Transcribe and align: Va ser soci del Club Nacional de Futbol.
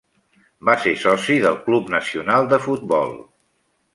Va 0.69 0.73
ser 0.85 0.93
soci 1.01 1.35
del 1.43 1.59
Club 1.67 1.93
Nacional 1.95 2.51
de 2.55 2.61
Futbol. 2.65 3.17